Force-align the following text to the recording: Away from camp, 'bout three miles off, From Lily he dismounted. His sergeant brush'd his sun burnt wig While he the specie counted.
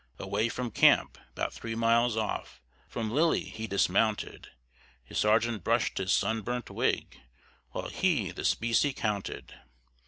Away 0.17 0.49
from 0.49 0.71
camp, 0.71 1.19
'bout 1.35 1.53
three 1.53 1.75
miles 1.75 2.17
off, 2.17 2.59
From 2.87 3.11
Lily 3.11 3.43
he 3.43 3.67
dismounted. 3.67 4.49
His 5.03 5.19
sergeant 5.19 5.63
brush'd 5.63 5.99
his 5.99 6.11
sun 6.11 6.41
burnt 6.41 6.71
wig 6.71 7.19
While 7.69 7.89
he 7.89 8.31
the 8.31 8.43
specie 8.43 8.93
counted. 8.93 9.53